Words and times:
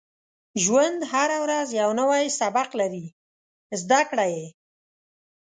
•ژوند 0.63 0.99
هره 1.11 1.37
ورځ 1.43 1.67
یو 1.81 1.89
نوی 1.99 2.23
سبق 2.39 2.69
لري، 2.79 3.05
زده 3.79 4.01
کړه 4.09 4.25
یې. 4.35 4.47